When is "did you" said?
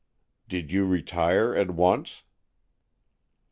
0.49-0.87